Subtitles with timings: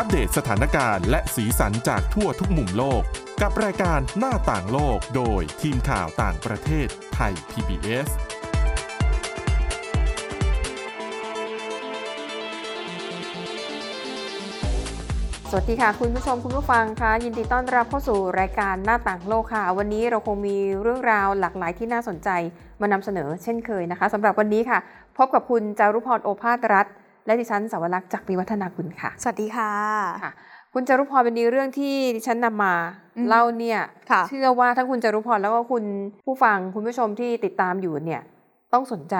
[0.00, 3.02] อัปเดตสถานการณ์และสีสันจากทั่วทุกมุมโลก
[3.42, 8.08] กับรายการหน้าต่างโลกโดยทีมข่าวต่างประเทศไทย PBS
[15.50, 22.28] สวัสดีค่ะ คุณผู้ชมคุณผู้ฟังคะยินดีต้อนรับเข้าสู่รายการหน้าต่างโลกค่ะ วันนี้เราคงมีเรื่องราวหลากหลายที่น่าสนใจ
[22.80, 24.78] มานำเสนอเช่นเคยนะคะสำหรับวันนี้ค่ะ
[25.18, 26.88] พบกับคุณจารุพรโอภาสรัฐ
[27.28, 29.72] และดิฉันสาวรักษ์จากปีวัฒนาคุณค่ะ สวัสดีค่ะ
[30.24, 30.32] ค่ะ
[30.74, 32.74] คุณจารุพรเป็นเรื่องที่ดิฉันนำมา
[33.16, 35.84] อืมเล่าเนี่ยค่ะเชื่อว่าทั้งคุณจารุพรแล้วก็คุณ
[36.26, 38.22] ผู้ฟังคุณผู้ชมที่ติดตามอยู่เนี่ย
[38.72, 39.16] ต้องสนใจ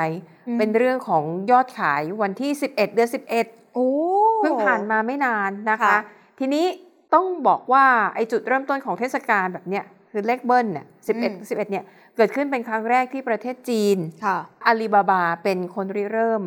[0.49, 3.09] อืมเป็นเรื่องของยอดขายวันที่ 11 เดือน
[3.41, 3.89] 11โอ้
[4.39, 5.99] เพิ่งผ่านมาไม่นานนะคะค่ะ
[6.39, 6.67] ทีนี้
[7.15, 10.87] ต้องบอกว่าไอ้จุดเริ่มต้นของเทศกาลแบบเนี้ยคือเลขเบิ้ลเนี่ย
[11.19, 11.85] 11 11เนี่ย
[12.17, 16.43] เกิดขึ้นเป็นครั้งแรกที่ประเทศจีนค่ะอาลีบาบาเป็นคนริเริ่ม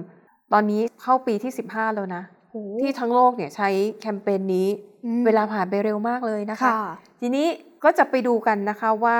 [0.53, 3.69] ตอนนี้เข้าปีที่ 15 แล้วนะโอ้ที่ทั้งโลกเนี่ยใช้
[4.01, 4.67] แคมเปญนี้
[5.05, 6.81] อืมเวลาผ่านไปเร็วมากเลยนะคะค่ะ
[7.21, 7.47] ทีนี้
[7.83, 9.19] ก็จะไปดูกันนะคะว่า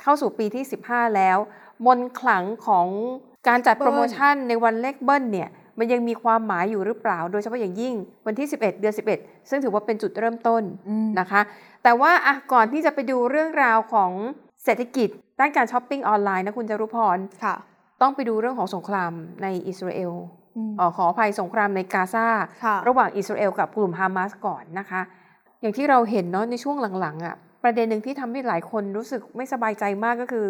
[0.00, 1.38] เข้าสู่ปีที่ 15 แล้ว
[1.86, 2.86] มนต์ขลังของ
[3.48, 7.94] การจัดเบิ้ลโปรโมชั่นในวันเลขเบิ้ลเนี่ยมันยังมีความหมายอยู่หรือเปล่า โดยเฉพาะอย่างยิ่ง
[8.26, 11.40] วันที่ 11 เดือน 11 ซึ่งถือว่าเป็นจุดเริ่มต้นอืมนะคะ
[11.82, 14.10] แต่ว่าอะก่อนที่จะไปดูเรื่องราวของ
[14.64, 15.08] เศรษฐกิจ
[15.40, 17.54] ด้านการช้อปปิ้งออนไลน์นะคุณจารุพรค่ะ
[18.02, 20.41] ต้องไปดูเรื่องของสงครามในอิสราเอลอืมเอ่อ
[20.96, 22.26] ขออภัยสงครามในกาซา
[22.64, 25.00] ค่ะระหว่างอิสราเอลกับกลุ่มฮามาสก่อนนะคะ
[25.60, 30.46] อย่างที่เราเห็นเนาะในช่วงหลังๆอะ่ะประเด็นหนึ่งที่ทำให้หลายคนรู้สึกไม่สบายใจมากก็คือ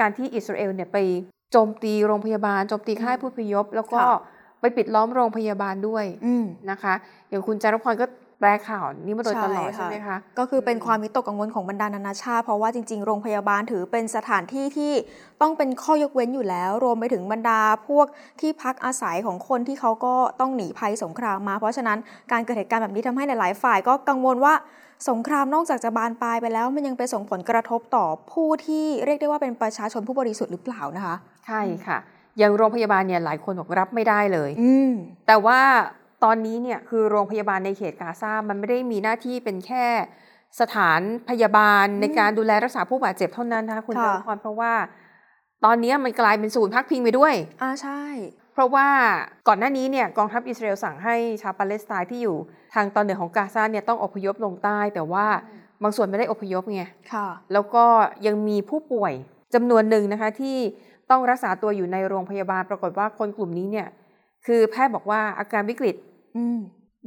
[0.00, 0.98] การที่อิสราเอลเนี่ยไป
[1.52, 4.18] โจมตีโรงพยาบาลโจมตีค่ายผู้พยพ แล้วก็ค่ะ
[4.60, 6.94] ไปปิดล้อมโรงพยาบาลด้วยอืมนะคะ
[7.28, 8.06] อย่างคุณจารุพรก็
[8.40, 14.92] แปลข่าวนี้มาโดยตลอดใช่ใช่ไหมคะ ก็คือเป็นความวิตกกังวลของบรรดานานาชาติ เพราะว่าจริง ๆ โรงพยาบาลถือเป็นสถานที่ที่
[15.40, 18.06] ต้องเป็นข้อยกเว้นอยู่แล้ว รวมไปถึงบรรดาพวก
[18.40, 21.98] ที่พักอาศัยของคนที่เขาก็ต้องหนีภัยสงครามมา เพราะฉะนั้น
[22.32, 24.54] การเกิดเหตุการณ์แบบนี้ทำให้หลายๆ ฝ่ายก็กังวลว่า
[25.10, 31.16] สงครามนอกจากจะบานปลายไปแล้ว มันยังไปส่งผลกระทบต่อผู้ที่เรียกได้ว่าเป็นประชาชนผู้บริสุทธิ์หรือเปล่านะคะ
[31.46, 31.98] ใช่ค่ะ
[32.38, 34.90] อย่างโรงพยาบาลเนี่ยหลายคนบอกรับไม่ได้เลยอืม
[35.26, 35.60] แต่ว่า
[36.24, 39.86] ตอนนี้เนี่ยคือโรงพยาบาลในเขตกาซา มันไม่ได้มีหน้าที่เป็นแค่
[40.60, 44.72] สถานพยาบาลในการดูแลรักษาผู้บาดเจ็บเท่านั้นนะคะคุณค่ะจอมพรเพราะว่า
[45.64, 48.02] ตอนนี้มันกลายเป็นศูนย์พักพิงไปด้วยอ่าใช่
[48.52, 48.88] เพราะว่า
[49.48, 52.36] ก่อนหน้านี้เนี่ยกองทัพอิสราเอลสั่งให้ชาวปาเลสไตน์ที่อยู่
[52.74, 55.26] ทางตอนเหนือของกาซาเนี่ยต้องอพยพลงใต้ แต่ว่า
[55.82, 57.84] บางส่วนไม่ได้อพยพไงค่ะ แล้วก็
[58.26, 59.12] ยังมีผู้ป่วย
[59.54, 60.56] จำนวนหนึ่งนะคะที่
[61.10, 63.88] ต้องรักษาตัวอยู่ในโรงพยาบาลปรากฏว่าคนกลุ่มนี้เนี่ย
[64.46, 65.94] คือแพทย์บอกว่าอาการวิกฤต
[66.36, 66.58] อืม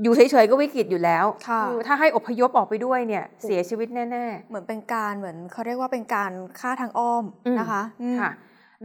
[0.03, 8.31] อยู่เฉยๆก็วิกฤตอยู่แล้วค่ะอถ้าให้อพยพออกไปด้วยเนี่ย เสียชีวิตแน่เหมือนเป็นการเหมือนเขาเรียกว่าเป็นการฆ่าทางอ้อมอืมนะคะอืมๆค่ะ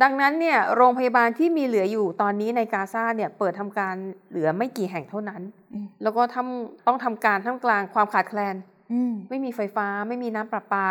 [0.03, 3.95] ดังนั้นเนี่ยโรงพยาบาลที่มีเหลืออยู่ตอนนี้ในกาซาเนี่ยเปิดทำการ
[4.31, 5.43] เหลือไม่กี่แห่งเท่านั้น
[5.73, 8.57] อืมแล้วก็ทำต้องทำการท่ามกลางความขาดแคลน
[8.93, 10.89] อืมไม่มีไฟฟ้าไม่มีน้ำประปา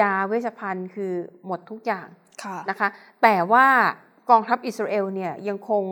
[0.00, 1.12] ยาเวชภัณฑ์คือ
[1.46, 2.06] หมดทุกอย่าง
[2.44, 2.88] ค่ะนะคะ
[3.22, 3.66] แต่ว่า
[4.30, 5.82] กองทัพอิสราเอลเนี่ยยังคง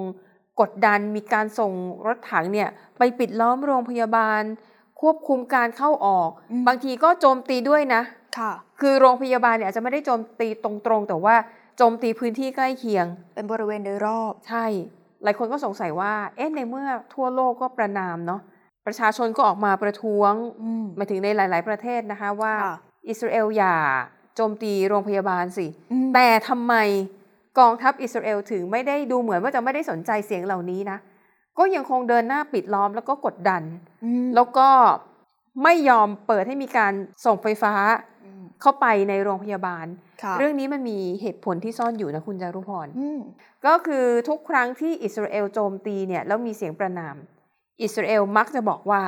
[0.60, 1.72] กดดันมีการส่ง
[2.06, 2.68] รถถังเนี่ย
[2.98, 4.42] ไปปิดล้อมโรงพยาบาล
[5.00, 8.02] ควบคุมการเข้าออกอืมบางทีก็โจมตีด้วยนะ
[8.38, 11.36] ค่ะ คือโรงพยาบาลเนี่ยอาจจะไม่ได้โจมตีตรงๆ แต่ว่า
[11.76, 14.64] โจมตีพื้นที่ใกล้เคียง เป็นบริเวณโดยรอบ ใช่
[15.24, 18.40] หลายคนก็สงสัยว่าเอ๊ะในเมื่อทั่วโลกก็ประนามเนาะ
[18.86, 20.32] ประชาชนก็ออกมาประท้วง
[20.62, 22.76] อืมหมายถึงในหลาย ๆ ประเทศนะคะว่าค่ะ
[23.08, 23.76] อิสราเอลอย่า
[24.36, 26.74] โจมตีโรงพยาบาลสิอืมแต่ทำไม
[27.58, 30.98] กองทัพอิสราเอลถึงไม่ได้ดูเหมือนว่าจะไม่ได้สนใจเสียงเหล่านี้นะ
[31.58, 33.62] ก็ยังคงเดินหน้าปิดล้อมแล้วก็กดดัน
[34.04, 34.68] อืมแล้วก็
[35.62, 36.92] ไม่ยอมเปิดให้มีการ
[37.24, 37.72] ส่งไฟฟ้า
[38.24, 39.86] อืมเข้าไปในโรงพยาบาล
[40.22, 43.20] ค่ะเรื่องนี้มันมีเหตุผลที่ซ่อนอยู่นะคุณจารุพรอืม
[43.66, 47.16] ก็คือทุกครั้งที่อิสราเอลโจมตีเนี่ยแล้วมีเสียงประนาม
[47.82, 49.02] อิสราเอลมักจะบอกว่า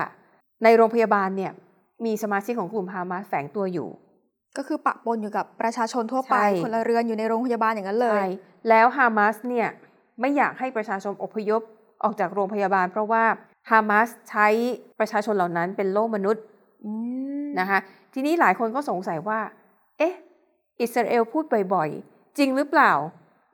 [0.65, 1.53] ในโรงพยาบาลเนี่ย
[2.05, 3.88] มีสมาชิกของกลุ่มฮามาสแฝงตัวอยู่
[4.56, 8.28] ก็คือปะปนอยู่กับประชาชนทั่วไป ใช่ คนละเรือนอยู่ในโรงพยาบาลอย่างนั้นเลยใช่
[8.69, 9.69] แล้วฮามาสเนี่ย
[10.20, 11.62] ไม่อยากให้ประชาชนอพยพ
[12.03, 13.25] ออกจากโรงพยาบาล เพราะว่า
[13.70, 14.47] ฮามาสใช้
[14.98, 16.43] ประชาชนเหล่านั้นเป็นโล่มนุษย์
[16.84, 16.93] อื
[17.44, 17.78] มนะคะ
[18.14, 19.40] ทีนี้หลายคนก็สงสัยว่า
[19.99, 20.14] เอ๊ะ
[20.81, 21.44] อิสราเอลพูด
[21.75, 22.93] บ่อยๆ จริงหรือเปล่า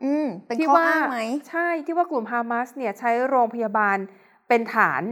[0.05, 1.21] อืมเป็นที่ข้อว่าอ้างไหม
[1.51, 3.97] ใช่ที่ว่ากลุ่มฮามาสเนี่ยใช้โรงพยาบาล
[4.49, 5.03] เป็นฐาน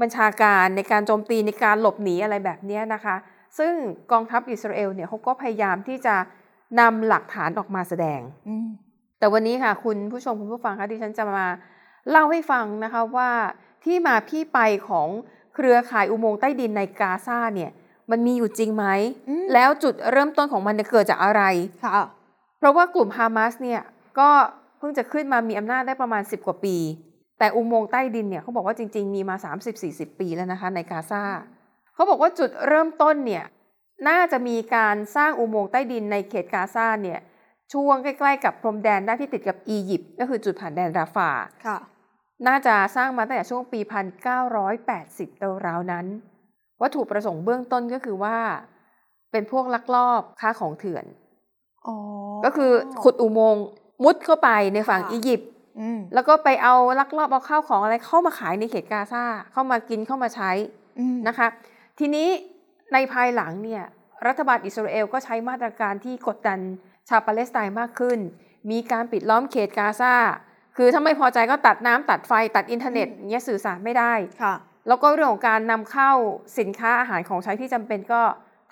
[0.00, 3.16] บัญชาการในการโจมตีในการหลบหนีอะไรแบบเนี้ยนะคะ
[3.58, 3.74] ซึ่ง
[4.12, 6.16] กองทัพอิสราเอลเนี่ยเขาก็พยายามที่จะ
[6.80, 8.68] นำหลักฐานออกมาแสดงอืม
[9.18, 11.46] แต่วันนี้ค่ะ คุณผู้ชมคุณผู้ฟังคะที่ฉันจะมา
[12.10, 13.30] เล่าให้ฟังนะคะว่า
[13.84, 14.58] ที่มาที่ไป
[14.88, 15.08] ของ
[15.54, 17.70] เครือข่ายอุโมงค์ใต้ดินในกาซาเนี่ย
[18.10, 18.84] มันมีอยู่จริงไหม
[19.28, 21.42] อืมแล้วจุดเริ่มต้นของมันเนี่ยเกิดจากอะไร
[21.84, 21.92] ค่ะ
[22.58, 23.80] เพราะว่ากลุ่มฮามาสเนี่ย
[24.18, 24.30] ก็
[24.78, 26.76] เพิ่งจะขึ้นมามีอำนาจได้ประมาณ 10 กว่าปี
[27.38, 29.36] แต่อุโมงค์ใต้ดินเนี่ยเขาบอกว่าจริง ๆ มีมา
[29.78, 31.22] 30-40 ปีแล้วนะคะในกาซา
[31.96, 33.44] เขาบอกว่าจุดเริ่มต้นเนี่ย
[34.08, 37.20] น่าจะมีการสร้างอุโมงค์ใต้ดินในเขตกาซาเนี่ย
[37.72, 41.30] ช่วงใกล้ๆกับพรมแดนด้านที่ติดกับอียิปต์ก็คือจุดผ่านแดนราฟา
[41.66, 41.78] ค่ะ
[42.46, 43.80] น่าจะสร้างมาตั้งแต่ช่วงปี
[44.62, 46.06] 1980ราวๆนั้น
[46.82, 48.36] วัตถุประสงค์เบื้องต้นก็คือว่า
[49.32, 51.04] เป็นพวกลักลอบค้าของเถื่อน
[51.86, 51.96] อ๋อ
[52.44, 52.70] ก็คือ
[53.02, 53.64] ขุดอุโมงค์
[54.04, 55.50] มุดเข้าไปในฝั่งค่ะอียิปต์
[55.80, 60.50] อืมแล้วก็ไปเอาลักลอบเอาข้าวของอะไรเข้ามาขายในเขตกาซาเข้ามากินเข้ามาใช้
[60.98, 61.48] อืมนะคะ
[61.98, 62.28] ทีนี้
[62.92, 63.84] ในภายหลังเนี่ย
[64.26, 66.58] รัฐบาลอิสราเอลก็ใช้มาตรการที่กดดัน
[67.08, 68.18] ชาวปาเลสไตน์มากขึ้น
[68.70, 70.14] มีการปิดล้อมเขตกาซา
[70.76, 74.12] คือถ้าไม่พอใจก็ตัดน้ำตัดไฟตัดอินเทอร์เน็ตอย่างเงี้ยสื่อสารไม่ได้
[74.42, 74.54] ค่ะ
[74.88, 76.10] แล้วก็เรื่องของการนำเข้า
[76.58, 78.22] สินค้าอาหารของใช้ที่จำเป็นก็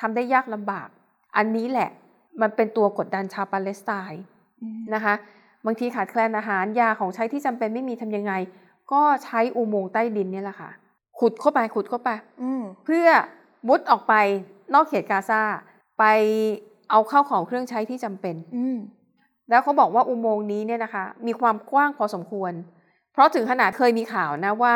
[0.00, 0.88] ทำได้ยากลำบาก
[1.36, 1.90] อันนี้แหละ
[2.40, 4.22] มันเป็นตัวกดดันชาวปาเลสไตน์
[4.62, 5.14] อืมนะคะ
[5.66, 8.32] บางทีขาดแคลนอาหารยาของใช้ที่จำเป็นไม่มีทำยังไง
[8.92, 10.70] ก็ใช้อุโมงค์ใต้ดินเนี่ยแหละค่ะ
[11.20, 12.10] ขุดเข้าไปขุดเข้าไป
[12.42, 13.06] อืมเพื่อ
[13.68, 14.14] มุดออกไป
[14.74, 15.42] นอกเขตกาซา
[15.98, 16.04] ไป
[16.90, 18.76] เอาข้าวของเครื่องใช้ที่จำเป็นอืม
[19.50, 22.52] แล้วเขาบอกว่าอุโมงค์นี้เนี่ยนะคะ มีความกว้างพอสมควร
[23.12, 24.74] เพราะถึงขนาดเคยมีข่าวนะว่า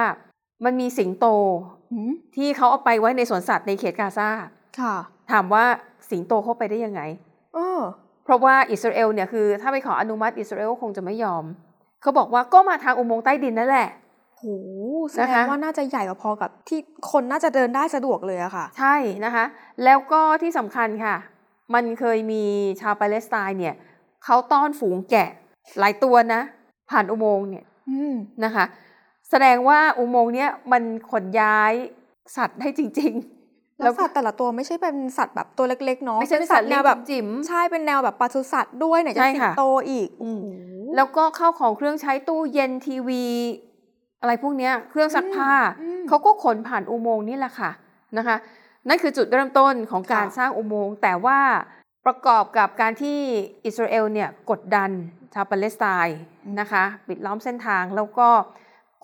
[0.64, 1.26] มันมีสิงโต
[1.92, 4.28] อืมที่เขาเอาไปไว้ในสวนสัตว์ในเขตกาซา
[4.80, 4.94] ค่ะ
[5.30, 5.64] ถามว่า
[6.10, 7.00] สิงโตเข้าไปได้ยังไง
[7.54, 7.80] เออ
[8.24, 11.44] เพราะว่าอิสราเอลเนี่ยคือ ถ้าไปขออนุมัติอิสราเอลคงจะไม่ยอม
[12.02, 13.88] เขาบอกว่าก็มาทางอุโมงค์ใต้ดินนั่นแหละ
[14.38, 14.44] โห
[15.12, 16.80] แสดนะคะงว่าน่าจะใหญ่กว่าพอกับที่
[17.10, 19.44] คนน่าจะเดินได้สะดวกเลยอะค่ะ ใช่นะคะ
[19.84, 21.16] แล้วก็ที่สำคัญค่ะ
[21.74, 22.44] มันเคยมี
[22.80, 23.74] ชาวปาเลสไตน์เนี่ย
[24.24, 25.28] เขาต้อนฝูงแกะ
[25.78, 26.40] หลายตัวนะ
[26.90, 28.14] ผ่านอุโมงค์เนี่ยอืม
[28.44, 28.64] นะคะ
[29.30, 31.72] แสดงว่าอุโมงค์เนี้ยมันขนย้าย
[32.36, 33.12] สัตว์ได้จริง
[33.46, 40.56] ๆ แล้วสัตว์แต่ละตัวไม่ใช่เป็นสัตว์แบบตัวเล็กๆเนาะไม่ใช่เป็นสัตว์แนวแบบจิ๋มใช่เป็นแนวแบบปศุสัตว์ด้วยไหนจะใช่สิงค่ะโตอีกอืมโอ้โห
[40.96, 43.24] แล้วก็เข้าของเครื่องใช้ตู้เย็นทีวี
[44.20, 47.70] อะไรพวกเนี้ยเครื่องซักผ้าอืมเขาก็ขนผ่านอุโมงค์นี่แหละค่ะ
[48.18, 48.36] นะคะ
[48.88, 51.40] นั่นคือจุดเริ่มต้นของการค่ะสร้างอุโมงค์ แต่ว่า
[52.06, 53.18] ประกอบกับการที่
[53.64, 54.90] อิสราเอลเนี่ยกดดัน
[55.34, 56.18] ชาวปาเลสไตน์
[56.60, 58.28] นะคะปิดล้อมเส้นทางแล้วก็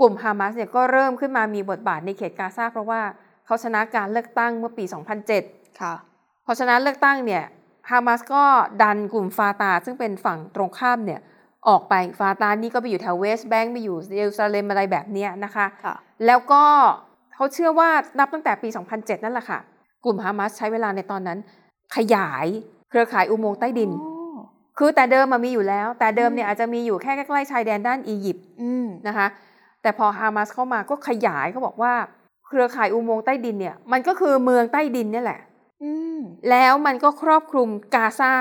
[0.01, 3.01] กลุ่มฮามาสเนี่ยก็เริ่มขึ้นมามีบทบาทในเขตกาซาเพราะว่า
[3.47, 4.85] เขาชนะการเลือกตั้งเมื่อปี
[5.33, 5.95] 2007 ค่ะ
[6.45, 7.45] พอชนะเลือกตั้งเนี่ย
[7.91, 8.45] ฮามาสก็
[8.83, 11.21] ดันกลุ่มฟาตาซึ่งเป็นฝั่งตรงข้ามเนี่ย
[11.69, 15.95] ออกไปฟาตานี่ก็ไปอยู่แถวเวสต์แบงก์ไปอยู่เยรูซาเล็มอะไรแบบเนี้ยนะคะค่ะ
[16.27, 16.63] แล้วก็
[17.35, 17.89] เขาเชื่อว่า
[18.19, 19.59] นับตั้งแต่ปี 2007 นั่นแหละค่ะ
[20.05, 21.39] กลุ่มฮามาสใช้เวลาในตอนนั้น
[21.97, 22.47] ขยาย
[22.91, 24.39] เครือข่ายอุโมงค์ใต้ดินอ๋อ
[24.79, 29.27] คือแต่เดิมมันมีอยู่แล้ว แต่เดิมเนี่ยอืมอาจจะมีอยู่แค่ใกล้ๆชายแดนด้านอียิปต์อืมนะคะ
[29.83, 31.93] แต่พอฮามาสเข้ามาก็ขยายเขาบอกว่า
[32.47, 35.41] เครือข่ายอุโมงค์ใต้ดินเนี่ยมันก็คือเมืองใต้ดินเนี่ยแหละ
[35.83, 36.19] อืม
[36.51, 38.33] แล้วมันก็ครอบคลุมกาซา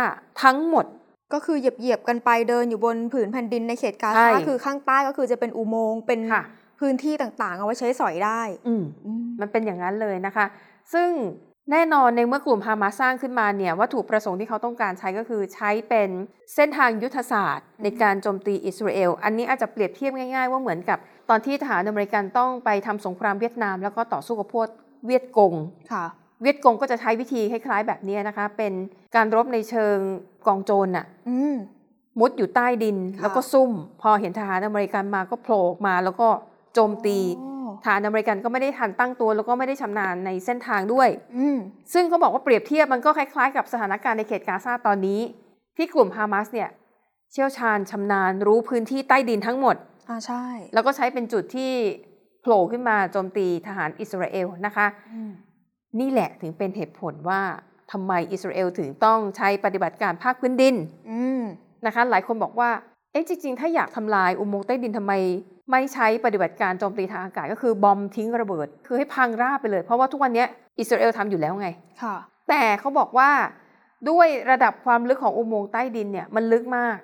[0.43, 0.85] ทั้งหมด
[1.33, 6.43] ก็คือเหยียบเหยียบๆกันไปเดินอยู่บนผืนแผ่นดินในเขตกาใช่ซาคือข้างใต้ก็คือจะเป็นอุโมงค์เป็นค่ะ
[6.79, 10.45] พื้นที่ต่างๆ เอาไว้ใช้สอยได้ อืมอืมมันเป็นอย่างนั้นเลยนะคะ
[10.93, 11.09] ซึ่ง
[11.71, 16.09] แน่นอนในเมื่อกลุ่มฮามาสสร้างขึ้นมาเนี่ยวัตถุประสงค์ที่เขาต้องการใช้ก็คือใช้เป็น
[16.55, 20.97] เส้นทางยุทธศาสตร์ ในการโจมตีอิสราเอล อันนี้อาจจะเปรียบเทียบง่ายๆ ว่าเหมือนกับ
[21.29, 24.67] ตอนที่ทหารอเมริกันต้องไปทำสงครามเวียดนาม แล้วก็ต่อสู้กับพวก
[25.05, 25.53] เวียดกง
[25.91, 26.05] ค่ะ
[26.43, 28.73] เวียดกงก็จะใช้วิธีคล้ายๆแบบนี้นะคะ เป็น
[29.15, 29.97] การรบในเชิง
[30.47, 31.55] กองโจรน่ะอืม
[32.19, 36.27] มุดอยู่ใต้ดินค่ะแล้วก็ซุ่ม พอเห็นทหารอเมริกันมาก็โผล่ออกมา แล้วก็
[36.73, 41.57] โจมตีอ๋อทหารอเมริกันก็ไม่ได้ทันตั้งตัว แล้วก็ไม่ได้ชำนาญในเส้นทางด้วยอืม
[41.93, 45.21] ซึ่งเขาบอกว่าเปรียบเทียบมันก็คล้ายๆ กับสถานการณ์ในเขตกาซาตอนนี้
[45.77, 46.69] ที่กลุ่มฮามาสเนี่ย
[47.31, 49.75] เชี่ยวชาญชำนาญรู้พื้นที่ใต้ดินทั้งหมด
[50.09, 51.71] อ่าใช่ แล้วก็ใช้เป็นจุดที่
[52.41, 55.31] โผล่ขึ้นมาโจมตีทหารอิสราเอลนะคะอืม
[55.99, 57.41] นี่แหละถึงเป็นเหตุผลว่า
[57.91, 60.75] ทำไมอิสราเอลถึงต้องใช้ปฏิบัติการภาคพื้นดิน
[61.09, 61.41] อืม
[61.85, 62.69] นะคะ หลายคนบอกว่า
[63.11, 65.13] เอ๊ะจริง ๆ ถ้าอยากทำลายอุโมงค์ใต้ดินทำไม
[65.71, 70.45] ไม่ใช้ปฏิบัติการโจมตีทางอากาศก็คือบอมทิ้งระเบิด คือให้พังราบไปเลย เพราะว่าทุกวันนี้
[70.79, 71.67] อิสราเอลทำอยู่แล้วไง
[72.01, 72.15] ค่ะ
[72.49, 73.29] แต่เขาบอกว่า
[74.09, 76.97] ด้วยระดับความลึกของอุโมงค์ใต้ดินเนี่ยมันลึกมาก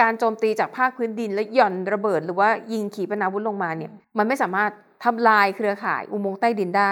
[0.00, 4.70] การโจมตีจากภาคพื้นดินและหย่อนระเบิด หรือว่ายิงขีปนาวุธลงมาเนี่ยมันไม่สามารถ
[5.04, 6.90] ทำลายเครือข่ายอุโมงค์ใต้ดินได้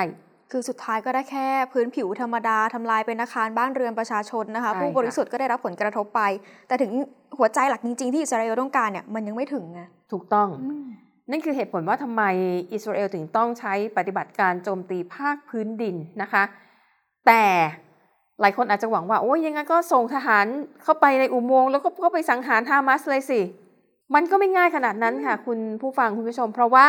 [0.50, 6.23] คือสุดท้ายก็ได้แค่พื้นผิวธรรมดาทำลายเป็นอาคารบ้านเรือนประชาชนนะคะใช่ผู้ค่ะบริสุทธิ์ก็ได้รับผลกระทบไป
[6.69, 6.92] แต่ถึง
[7.38, 9.80] หัวใจหลักจริง ๆ ที่อิสราเอลต้องการเนี่ยมันยังไม่ถึงไง
[10.12, 10.87] ถูกต้องอืม
[11.30, 12.23] นั่นคือเหตุผลว่าทำไม
[12.73, 16.42] อิสราเอลถึงต้องใช้ปฏิบัติการโจมตีภาคพื้นดินนะคะ
[17.26, 17.42] แต่
[18.40, 20.47] หลายคนอาจจะหวังว่าโอ้ยยังไงก็ส่งทหาร
[20.83, 23.40] เข้าไปในอุโมงค์แล้วก็เข้าไปสังหารฮามาสเลยสิ
[24.14, 26.88] มันก็ไม่ง่ายขนาดนั้นค่ะ คุณผู้ฟังคุณผู้ชม เพราะว่า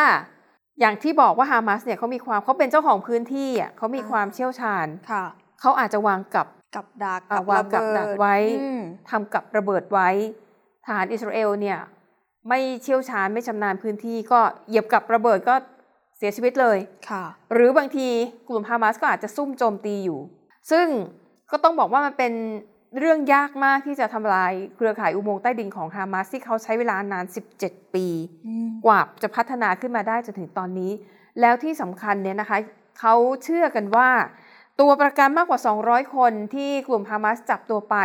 [0.81, 5.25] อย่างที่บอกว่าฮามาสเนี่ยเขามีความเขาเป็นเจ้าของพื้นที่อะเขามีความเชี่ยวชาญค่ะ
[5.61, 10.09] เขาอาจจะวางกับกับดักอะกับวางระกับเบิดักดไว้อืมทำกับระเบิดไว้
[10.85, 11.79] ทหารอิสราเอลเนี่ย
[12.49, 15.55] ไม่เชี่ยวชาญไม่ชำนาญพื้นที่ก็เหยียบกับระเบิดก็
[16.17, 16.77] เสียชีวิตเลย
[17.09, 17.23] ค่ะ
[17.53, 18.07] หรือบางที
[18.47, 20.19] กลุ่มฮามาสก็อาจจะซุ่มโจมตีอยู่
[20.71, 20.87] ซึ่ง
[21.51, 22.33] ก็ต้องบอกว่ามันเป็น
[22.99, 27.25] เรื่องยากมากที่จะทำลายเครือข่ายอุโมงค์ใต้ดินของฮามาสที่เขาใช้เวลานาน
[27.59, 28.07] 17 ปี
[28.85, 30.91] กว่าจะพัฒนาขึ้นมาได้จนถึงตอนนี้
[31.41, 32.57] แล้วที่สำคัญเนี่ยนะคะ
[32.99, 34.09] เขาเชื่อกันว่า
[34.79, 37.95] ตัวประกันมากกว่า 200 คนที่กลุ่มฮามาสจับตัวไป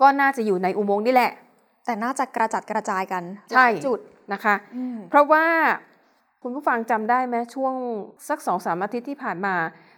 [0.00, 1.32] ก็น่าจะอยู่ในอุโมงค์นี่แหละ
[1.86, 3.98] แต่น่าจะกระจัดกระจายกันใช่หลายจุด
[4.32, 5.44] นะคะอืมเพราะว่า
[6.42, 7.74] คุณผู้ฟังจำได้ไหมช่วง
[8.28, 9.54] สักสองสามอาทิตย์ที่ผ่านมา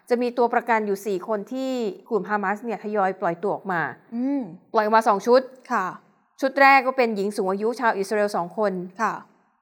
[0.08, 1.72] จะมีตัวประกันอยู่ 4 คนที่
[2.08, 3.82] กลุ่มฮามาสเนี่ยทยอยปล่อยตัวออกมา
[4.14, 5.40] อืมปล่อยออกมา2ชุด
[5.72, 5.86] ค่ะ
[6.40, 8.72] ชุดแรกก็เป็นหญิงสูงอายุชาวอิสราเอลสองคน
[9.02, 9.14] ค่ะ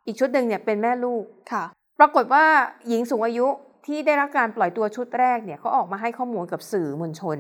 [0.06, 1.64] อีกชุดหนึ่งเนี่ยเป็นแม่ลูกค่ะ
[1.98, 2.44] ปรากฏว่า
[2.88, 3.46] หญิงสูงอายุ
[3.86, 7.38] ที่ได้รับการปล่อยตัวชุดแรกเนี่ยเขาออกมาให้ข้อมูลกับสื่อมวลชน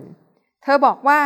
[0.62, 1.20] เธอบอกว่า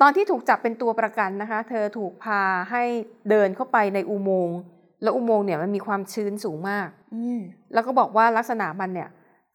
[0.00, 2.82] ตอนที่ถูกจับเป็นตัวประกันนะคะ เธอถูกพาให้
[3.30, 4.58] เดินเข้าไปในอุโมงค์
[5.02, 7.40] แล้วอุโมงค์เนี่ยมันมีความชื้นสูงมากอืม
[7.72, 9.08] แล้วก็บอกว่าลักษณะมันเนี่ย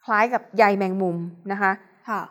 [0.07, 1.17] คล้ายกับใยแมงมุม
[1.51, 1.71] นะคะ
[2.09, 2.21] ค่ะ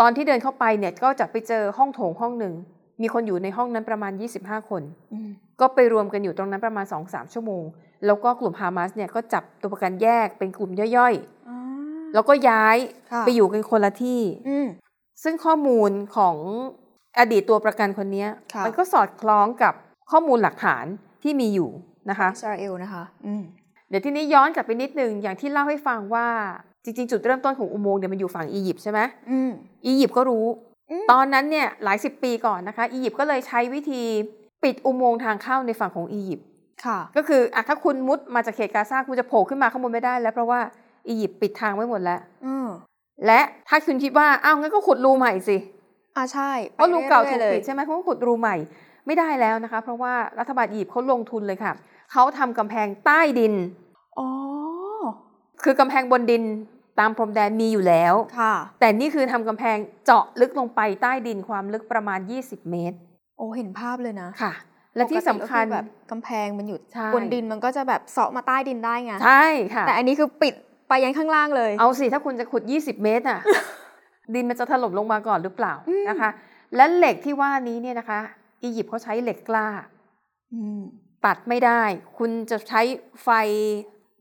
[0.00, 2.54] ตอนที่เดินเข้าไปเนี่ยก็จะไปเจอห้องโถงห้องหนึ่ง
[3.02, 7.64] มีคนอยู่ในห้องนั้นประมาณ 25 คนอืมก็ไปรวมกันอยู่ตรงนั้นประมาณ 2-3 ชั่วโมง
[8.06, 11.14] แล้วก็กลุ่มฮามาสเนี่ยก็จับตัวประกันแยกเป็นกลุ่มย่อย
[11.48, 12.76] อ่าๆแล้วก็ย้าย
[13.12, 14.66] ค่ะไปอยู่กันคนละที่อืม
[15.22, 16.36] ซึ่งข้อมูลของ
[17.18, 19.74] อดีตตัวประกันคนเนี้ยค่ะมันก็สอดคล้องกับ
[20.10, 20.84] ข้อมูลหลักฐาน
[21.22, 21.70] ที่มีอยู่
[22.10, 23.42] นะคะอิสราเอลนะคะอืม
[23.88, 26.28] เดี๋ยวทีนี้ย้อนกลับไปนิดนึงอย่างที่เล่าให้ฟังว่า
[26.84, 29.50] จริงๆ จุดเริ่มต้นของอุโมงค์เนี่ยมันอยู่ฝั่งอียิปต์ใช่ไหมอืม
[29.86, 30.46] อียิปต์ก็รู้
[30.90, 34.02] อืมตอนนั้นเนี่ยหลายสิบปีก่อนนะคะ อียิปต์ก็เลยใช้วิธี
[34.64, 36.46] ปิดอุโมงค์ทางเข้าในฝั่งของอียิปต์
[36.84, 40.60] ค่ะก็คืออะถ้าคุณมุดมาจากเขตกาซาคุณจะโผล่ขึ้นมาข้างบนไม่ได้แล้วเพราะว่า
[41.08, 42.68] อียิปต์ปิดทางไว้หมดแล้วอืม
[43.26, 45.56] และถ้าคุณคิดว่าอ้าวงั้นก็ขุดรูใหม่สิ
[46.16, 48.56] อ่าใช่เพราะรูเก่าถูกเลยปิดใช่ไหมเขาก็ขุดรูใหม่
[49.06, 51.72] ไม่ได้แล้วนะคะ เพราะว่ารัฐบาลอียิปต์เขาลงทุนเลยค่ะ
[52.12, 53.54] เขาทำกำแพงใต้ดิน
[54.18, 54.28] อ๋อ
[55.64, 56.42] คือกำแพงบนดิน
[57.00, 62.96] ตามพรมแดนมีอยู่แล้ว ค่ะ แต่นี่คือทำกำแพงเจาะลึกลงไปใต้ดินความลึกประมาณ 20 เมตร
[63.38, 64.52] โอ้เห็นภาพเลยนะค่ะ
[64.96, 70.54] และที่สำคัญปกติก็อแบบกำแพงมันอยู่ใช่ บนดินมันก็จะแบบเสาะมาใต้ดินได้ไง ใช่ค่ะ แต่อันนี้คือปิด
[70.88, 73.40] ไปยันข้างล่างเลย เอาสิถ้าคุณจะขุด 20 เมตรน่ะ
[74.34, 76.30] ดินมันจะถล่มลงมาก่อนหรือเปล่าอืม นะคะ
[76.76, 78.20] และเหล็กที่ว่านี้เนี่ยนะคะ
[78.62, 79.66] อียิปต์เขาใช้เหล็กกล้า
[80.52, 80.80] อืม
[81.26, 81.82] ตัดไม่ได้
[82.18, 82.80] คุณจะใช้
[83.22, 83.28] ไฟ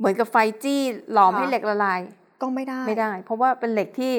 [0.01, 0.81] เหมือนกับไฟจี้
[1.13, 1.99] หลอมค่ะให้เหล็กละลาย
[2.41, 4.13] ก็ไม่ได้ไม่ได้ เพราะว่าเป็นเหล็กที่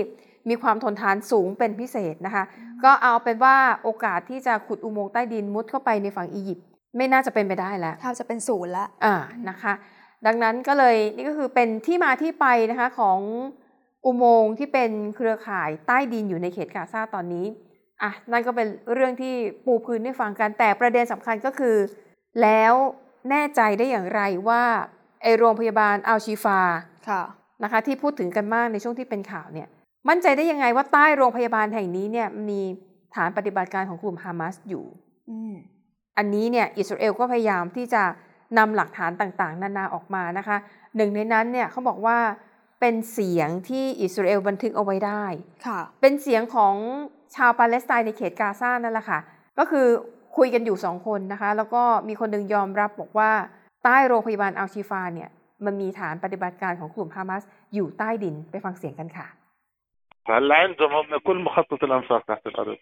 [0.48, 2.44] มีความทนทานสูงเป็นพิเศษนะคะ
[2.84, 9.14] ก็เอาเป็นว่าโอกาสที่จะขุดอุโมงค์ใต้ดินมุดเข้าไปในฝั่งอียิปต์ไม่น่าจะเป็นไปได้แล้วแทบจะเป็นศูนย์ละอ่า
[9.48, 9.72] นะคะ
[10.26, 13.18] ดังนั้นก็เลยนี่ก็คือเป็นที่มาที่ไปนะคะของ
[14.06, 17.46] อุโมงค์ที่เป็นเครือข่ายใต้ดินอยู่ในเขตกาซาตอนนี้
[18.02, 19.34] อะนั่นก็เป็นเรื่องที่
[19.66, 21.76] ปูพื้นให้ฟังกันแต่ประเด็นสำคัญก็คือ
[22.42, 22.74] แล้ว
[23.30, 24.62] แน่ใจได้อย่างไรว่า
[25.22, 26.60] ไอโรงพยาบาลอัลชีฟา
[27.08, 27.22] ค่ะ
[27.62, 29.68] นะคะที่พูดถึงกันมากในช่วงที่เป็นข่าวเนี่ย
[30.08, 32.60] มั่นใจได้ยังไงว่าใต้โรงพยาบาลแห่งนี้เนี่ยมี
[33.14, 34.84] ฐานปฏิบัติการของกลุ่มฮามาสอยู่
[35.30, 35.54] อืม
[36.18, 38.02] อันนี้เนี่ยอิสราเอลก็พยายามที่จะ
[38.58, 40.56] นำหลักฐานต่างๆ นานาออกมานะคะ
[40.96, 42.18] หนึ่งในนั้นเนี่ยเขาบอกว่า
[42.80, 45.24] เป็นเสียงที่อิสราเอลบันทึกเอาไว้ได้
[45.66, 46.74] ค่ะ เป็นเสียงของ
[47.36, 49.18] ชาวปาเลสไตน์ในเขตกาซานั่นแหละค่ะ
[49.58, 49.86] ก็คือ
[50.36, 53.30] คุยกันอยู่สองคนนะคะ แล้วก็มีคนหนึ่งยอมรับบอกว่า
[53.83, 55.29] ใต้โรงพยาบาลอัลชีฟาเนี่ย
[55.65, 57.43] มันมีฐานปฏิบัติการของกลุ่มฮามาส
[57.73, 59.27] อยู่ใต้ดินไปฟังเสียงกันค่ะ
[60.29, 62.77] هلا عندهم هم كل مخطط الانفاق تحت الارض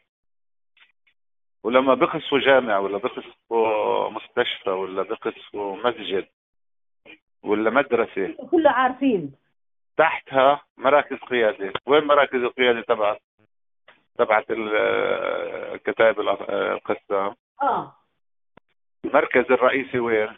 [1.63, 6.25] ولما بقصفوا جامع ولا بقصفوا مستشفى ولا بقصفوا مسجد
[7.43, 9.31] ولا مدرسه كله عارفين
[9.97, 13.21] تحتها مراكز قياده وين مراكز القياده تبعت
[14.17, 17.95] تبعت ال- كتائب الأ- القسام اه
[19.05, 20.37] المركز الرئيسي وين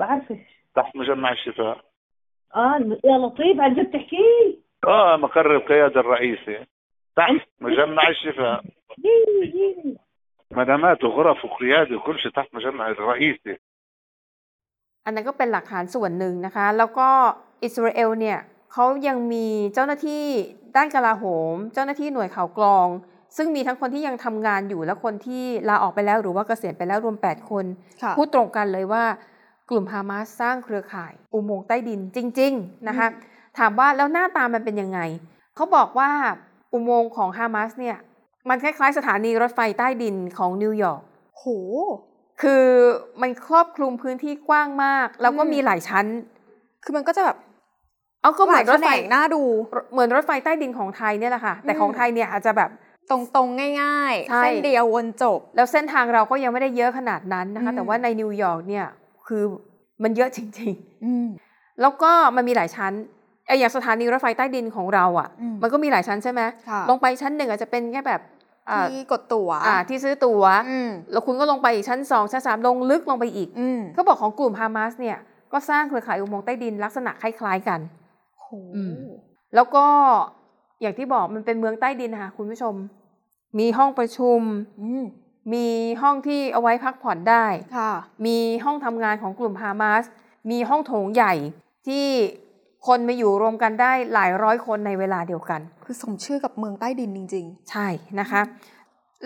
[0.00, 0.40] بعرفش
[0.76, 1.76] تحت مجمع الشفاء
[2.56, 6.58] اه الم- يا لطيف عن جد تحكي اه مقر القياده الرئيسي
[7.16, 8.64] تحت مجمع الشفاء
[9.04, 9.96] جيني جيني
[10.50, 13.56] مدامات وغرف وقياده وكل شيء تحت مجمع الرئيسي
[15.04, 17.08] อันนั้นก็เป็นหลักฐานส่วนหนึ่งนะคะ แล้วก็
[17.64, 18.38] อิสราเอลเนี่ย
[18.72, 20.24] เขายังมีเจ้าหน้าที่
[20.76, 22.88] ด้านกลาโหม เจ้าหน้าที่หน่วยข่าวกรอง
[23.36, 27.64] ซึ่งมีทั้งคนที่ยังทำงานอยู่และคนที่ลาออกไปแล้วหรือว่าเกษียณไปแล้วรวม 8 คน
[28.02, 29.04] ค่ะ พูดตรงกันเลยว่า
[29.69, 33.07] กลุ่มฮามาสสร้างเครือข่ายอุโมงค์ใต้ดินจริง ๆ นะคะ
[33.57, 34.99] ถามว่าแล้วหน้าตามันเป็นยังไง
[35.55, 36.09] เขาบอกว่า
[36.73, 37.97] อุโมงค์ของฮามาสเนี่ย
[38.49, 41.01] มันคล้ายๆสถานีรถไฟใต้ดินของนิวยอร์ก
[41.37, 41.45] โห
[42.41, 42.65] คือ
[43.21, 46.05] มันครอบคลุมพื้นที่กว้างมาก แล้วก็อืมมีหลายชั้น
[46.83, 47.37] คือมันก็จะแบบ
[48.21, 49.41] เอาก็เหหมืลาอยนรถแขไฟนงน่าดู
[49.91, 52.69] เหมือนรถไฟใต้ดินของไทยเนี่ยแหละค่ะ แต่อืมของไทยเนี่ยอาจจะแบบ
[53.09, 58.85] ตรงๆ ง่ายใช่ๆเส้นเดียววนจบ แล้วเส้นทางเราก็ยังไม่ได้เยอะขนาดนั้นนะคะอืมแต่ว่าในนิวยอร์กเนี่ย
[59.27, 59.43] คือ
[60.03, 60.71] มันเยอะจริง
[61.05, 62.93] อืมๆแล้วก็มันมีหลายชั้น
[63.47, 68.21] ไอ้อย่างสถานีรถไฟใต้ดินของเราอะอืมมันก็มีหลายชั้นใช่ไหมค่ะลงไปชั้นหนึ่งอาจจะเป็นแค่แบบ
[68.69, 75.17] อ่าที่กดตั๋วอ่าที่ซื้อตั๋วอืมแล้วคุณก็ลงไปอีกชั้นสองชั้นสามลงลึกลงไปอีกอืมเขาบอกของกลุ่มฮามาสเนี่ย
[75.53, 77.79] ก็สร้างเครือข่ายอุโมงค์ใต้ดินลักษณะคล้ายๆกัน
[78.39, 78.93] โหอืม
[79.55, 79.85] แล้วก็
[80.81, 82.73] อย่างที่บอกมันเป็นเมืองใต้ดินนะคะคุณผู้ชม
[83.59, 84.41] มีห้องประชุม
[84.81, 84.89] อื
[85.47, 85.67] มมี
[86.01, 87.45] ห้องที่เอาไว้พักผ่อนได้
[87.77, 87.91] ค่ะ
[88.25, 90.03] มีห้องทำงานของกลุ่มฮามาส
[90.51, 91.33] มีห้องโถงใหญ่
[91.87, 92.07] ที่
[92.87, 97.87] คนมาอยู่รวมกันได้หลายร้อยคนในเวลาเดียวกัน คือสมชื่อกับเมืองใต้ดินจริงใช่
[98.19, 98.41] นะคะ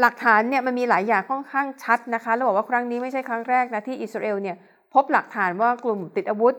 [0.02, 4.56] หลักฐานเนี่ยมันมีหลายอย่างค่อนข้างชัดนะคะแล้วบอกว่าครั้งนี้ไม่ใช่ครั้งแรกนะที่อิสราเอลเนี่ย
[4.94, 6.54] พบหลักฐานว่ากลุ่มติดอาวุธ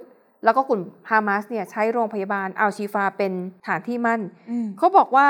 [0.45, 3.33] แล้วก็กลุ่มฮามาสเนี่ยใช้โรงพยาบาลอัลชีฟาเป็น
[3.67, 5.29] ฐานที่มั่นๆอืมเขาบอกว่า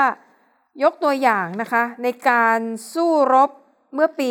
[0.83, 2.59] ยกตัวอย่างนะคะในการ
[2.93, 3.49] สู้รบ
[3.95, 4.29] เมื่อปี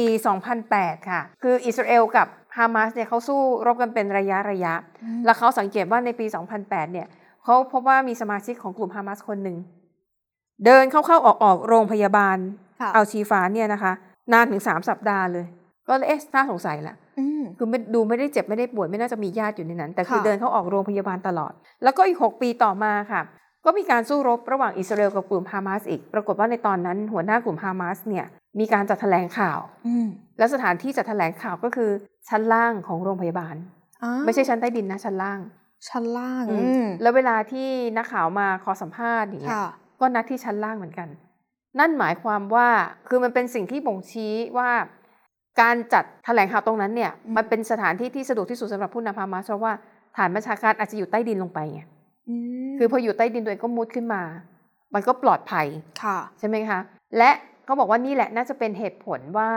[0.55, 6.27] 2008 ค่ะ คืออิสราเอลกับฮามาสเนี่ยเขาสู้รบกันเป็นระยะระยะอืมแล้วเขาสังเกตว่าในปี
[6.59, 7.07] 2008 เนี่ย
[7.45, 9.57] เขาพบว่ามีสมาชิกของกลุ่มฮามาสคนหนึ่ง
[10.65, 12.37] เดินเข้าๆออกๆโรงพยาบาล
[12.81, 13.93] ค่ะอัลชีฟาเนี่ยนะคะ
[14.33, 15.47] นานถึง 3 สัปดาห์เลย
[15.89, 23.23] ก็เลยเอ๊ะน่าสงสัยละอืมคือไม่ดูไม่ได้เจ็บไม่ได้ป่วยไม่น่าจะมีญาติอยู่ในนั้น แต่คือค่ะเดินเข้าออกโรงพยาบาลตลอด แล้วก็อีก 6 ปีต่อมาค่ะ
[23.65, 28.27] ก็มีการสู้รบระหว่างอิสราเอลกับกลุ่มฮามาสอีก ปรากฏว่าในตอนนั้นหัวหน้ากลุ่มฮามาสเนี่ย
[28.59, 30.07] มีการจัดแถลงข่าวอืม
[30.39, 31.91] และสถานที่จัดแถลงข่าวก็คือ
[32.29, 33.57] ชั้นล่างของโรงพยาบาล
[34.03, 35.41] อ้าวไม่ใช่ชั้นใต้ดินนะชั้นล่าง
[35.89, 39.69] ชั้นล่างอืมอืมแล้วเวลาที่นักข่าวมาขอสัมภาษณ์อย่างเงี้ยค่ะ
[40.01, 41.09] ก็นัดที่ชั้นล่างเหมือนกัน
[41.79, 42.69] นั่นหมายความว่า
[43.09, 44.71] คือมันเป็นสิ่งที่บ่งชี้ว่า
[45.61, 49.73] การจัดแถลงข่าวตรงนั้นเนี่ยอืมมันเป็นสถานที่ที่สะดวกที่สุดสำหรับผู้นำฮามาสเพราะว่า
[50.17, 51.81] ฐานบัญชาการอาจจะอยู่ใต้ดินลงไปไง
[52.29, 52.35] อื
[52.71, 54.23] มคือพออยู่ใต้ดินตัวเองก็มุดขึ้นมา
[54.95, 55.67] มันก็ปลอดภัย
[56.03, 56.79] ค่ะใช่ไหมคะ
[57.19, 57.31] และ
[57.69, 59.51] เขาบอกว่านี่แหละน่าจะเป็นเหตุผลว่า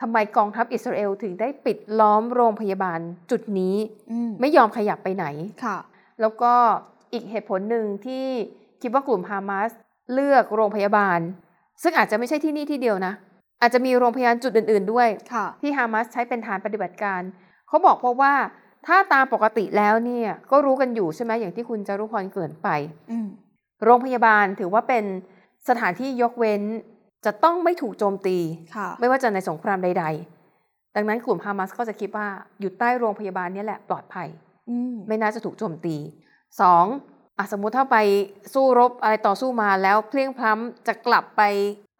[0.00, 3.76] ทำไมกองทัพอิสราเอลถึงได้ปิดล้อมโรงพยาบาลจุดนี้
[4.10, 5.26] อืมไม่ยอมขยับไปไหน
[5.64, 5.78] ค่ะ
[6.20, 6.52] แล้วก็
[7.12, 8.26] อีกเหตุผลหนึ่งที่
[8.82, 9.70] คิดว่ากลุ่มฮามาส
[10.12, 11.18] เลือกโรงพยาบาล
[11.82, 13.12] ซึ่งอาจจะไม่ใช่ที่นี่ที่เดียวนะ
[13.60, 17.20] อาจจะมีโรงพยาบาลจุดอื่น ๆ ด้วยค่ะที่ฮามาสใช้เป็นฐานปฏิบัติการ
[17.68, 18.32] เขาบอกเพราะว่า
[18.86, 22.68] ถ้าตามปกติแล้วเนี่ยก็รู้กันอยู่ใช่ไหมอย่างที่คุณจารุพรเกริ่นไป
[23.10, 23.26] อืม
[23.84, 25.04] โรงพยาบาลถือว่าเป็น
[25.68, 26.62] สถานที่ยกเว้น
[27.26, 28.36] จะต้องไม่ถูกโจมตี
[28.76, 30.04] ค่ะไม่ว่าจะในสงครามใด
[30.50, 32.26] ๆ ดังนั้นกลุ่มฮามาสก็จะคิดว่า
[32.60, 34.28] อยู่ใต้โรงพยาบาลเนี้แหละปลอดภัย
[34.70, 35.96] อืมไม่น่าจะถูกโจมตี
[36.60, 36.84] สอง
[37.38, 37.98] อะสมมุติถ้าไป
[38.54, 41.42] สู้รบอะไรต่อสู้มาแล้วเพลียงพล้ำจะกลับไป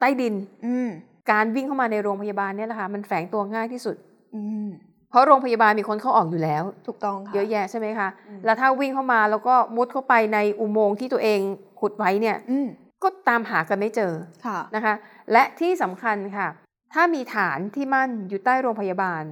[0.00, 0.34] ใต้ดิน
[0.66, 0.88] อืม
[1.30, 3.96] การวิ่งเข้ามาในโรงพยาบาลเนี่ยแหละค่ะมันแฝงตัวง่ายที่สุด
[4.34, 4.68] อืม
[5.10, 11.40] เพราะโรงพยาบาลมีคนเข้าออกอยู่แล้ว ถูกต้องค่ะเยอะแยะใช่ไหมคะอืมแล้วถ้าวิ่งเข้ามาแล้วก็มุดเข้าไปในอุโมงค์ที่ตัวเอง
[11.80, 12.66] ขุดไว้เนี่ยอืม
[13.02, 14.12] ก็ตามหากันไม่เจอ
[14.46, 14.94] ค่ะนะคะ
[15.32, 16.48] และที่สำคัญค่ะ
[16.94, 19.22] ถ้ามีฐานที่มั่นอยู่ใต้โรงพยาบาล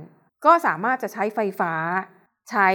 [0.44, 1.72] ก็สามารถจะใช้ไฟฟ้า
[2.50, 2.68] ใช้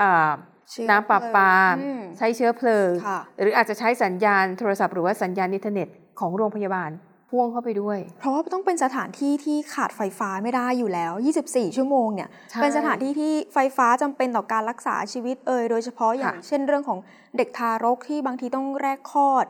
[0.00, 0.32] อ่า
[0.70, 5.88] เชื้อน้ำประปาอืมใช้เชื้อเพลิงค่ะหรืออาจจะใช้สัญญาณโทรศัพท์หรือว่าสัญญาณอินเทอร์เน็ต
[6.20, 6.90] ของโรงพยาบาล
[7.30, 11.12] พ่วงเข้าไปด้วย เพราะว่าต้องเป็นสถานที่ที่ขาดไฟฟ้าไม่ได้อยู่แล้ว
[11.44, 16.98] 24 ชั่วโมงเนี่ยใช่เป็นสถานที่ที่ไฟฟ้าจำเป็นต่อการรักษาชีวิตเอ่ย โดยเฉพาะอย่างค่ะเช่นเรื่องของ
[17.36, 19.46] เด็กทารกที่บางทีต้องแรกคลอด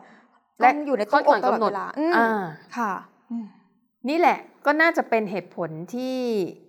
[0.60, 2.42] และต้องอยู่ในคลตู้อดอบก่อนตลอดกำหนดเวลาอืมอ่า
[2.76, 3.11] ค่ะอืม
[4.08, 6.16] นี่แหละก็น่าจะเป็นเหตุผลที่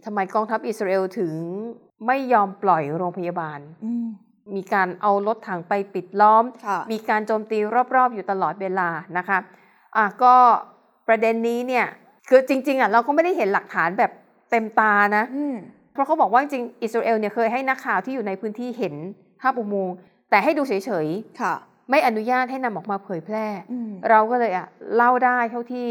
[0.05, 1.33] ทำไมกองทัพอิสราเอลถึง
[2.07, 4.07] ไม่ยอมปล่อยโรงพยาบาลอืม
[4.55, 7.57] มีการเอารถถังไปปิดล้อมค่ะมีการโจมตี
[7.95, 9.37] รอบๆ อยู่ตลอดเวลานะคะ
[9.97, 10.35] อะก็
[11.07, 11.85] ประเด็นนี้เนี่ย
[12.29, 14.11] คือจริง ๆอะเราก็ไม่ได้เห็นหลักฐานแบบ
[14.51, 15.55] เต็มตานะอืม
[15.93, 18.93] เพราะเขาบอกว่าจริงๆอิสราเอลเนี่ยเคยให้นักข่าวที่อยู่ในพื้นที่เห็น
[19.41, 19.95] ภาพอุโมงค์
[20.29, 20.73] แต่ให้ดูเฉ
[21.05, 21.07] ย
[21.41, 25.87] ค่ะๆไม่อนุญาตให้นำออกมาเผยแพร่อืมเราก็เลยอะเล่าได้เท่าที่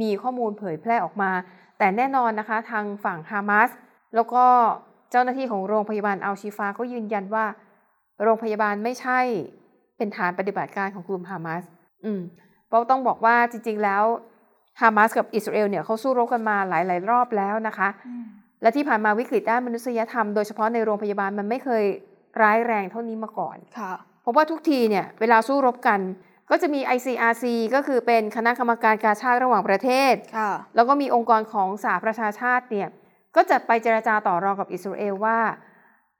[0.00, 1.30] มีข้อมูลเผยแพร่ออกมา
[1.78, 3.70] แต่แน่นอนนะคะทางฝั่งฮามาส
[4.14, 4.44] แล้วก็
[5.10, 7.44] เจ้าหน้าที่ของโรงพยาบาลอัลชิฟาก็ยืนยันว่า
[8.22, 9.18] โรงพยาบาลไม่ใช่
[9.96, 11.62] เป็นฐานปฏิบัติการของกลุ่มฮามาส
[12.04, 12.20] อืม
[12.68, 14.04] เพราะต้องบอกว่าจริง ๆ แล้ว
[14.80, 18.24] ฮามาสกับอิสราเอลเนี่ยเขาสู้รบกันมาหลาย ๆ รอบแล้วนะคะอืม
[18.64, 21.84] และที่ผ่านมาวิกฤตด้านมนุษยธรรมโดยเฉพาะในโรงพยาบาลมันไม่เคย
[22.42, 26.00] ร้ายแรงเท่านี้มาก่อนค่ะเพราะว่าทุกทีเนี่ยเวลาสู้รบกัน
[26.50, 32.88] ก็จะมี ICRC ก็คือเป็นคณะกรรมการการชาติระหว่างประเทศค่ะแล้วก็มีองค์กรของสหประชาชาติเนี่ย
[33.36, 35.38] ก็จะไปเจรจาต่อรองกับอิสราเอลว่า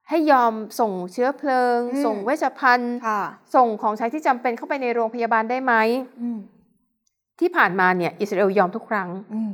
[0.09, 3.23] ให้ยอมส่งเชื้อเพลิงอืมส่งเวชภัณฑ์ค่ะ
[3.55, 5.75] ส่งของใช้ที่จำเป็นเข้าไปในโรงพยาบาลได้ไหม
[6.23, 6.39] อืม
[7.41, 9.53] ที่ผ่านมาเนี่ยอิสราเอลยอมทุกครั้งอืม